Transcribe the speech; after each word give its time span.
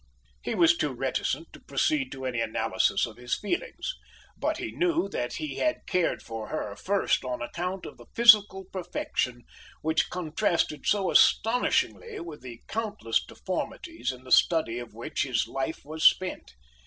He 0.41 0.55
was 0.55 0.75
too 0.75 0.93
reticent 0.95 1.53
to 1.53 1.59
proceed 1.59 2.11
to 2.11 2.25
any 2.25 2.41
analysis 2.41 3.05
of 3.05 3.17
his 3.17 3.35
feelings; 3.37 3.93
but 4.35 4.57
he 4.57 4.71
knew 4.71 5.07
that 5.09 5.33
he 5.33 5.57
had 5.57 5.85
cared 5.85 6.23
for 6.23 6.47
her 6.47 6.75
first 6.75 7.23
on 7.23 7.39
account 7.39 7.85
of 7.85 7.97
the 7.97 8.07
physical 8.15 8.65
perfection 8.65 9.43
which 9.83 10.09
contrasted 10.09 10.87
so 10.87 11.11
astonishingly 11.11 12.19
with 12.19 12.41
the 12.41 12.63
countless 12.67 13.23
deformities 13.23 14.11
in 14.11 14.23
the 14.23 14.31
study 14.31 14.79
of 14.79 14.95
which 14.95 15.21
his 15.21 15.47
life 15.47 15.85
was 15.85 16.03
spent. 16.03 16.55